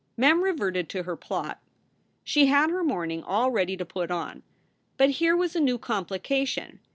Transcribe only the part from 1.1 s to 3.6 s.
plot. She had her mourning all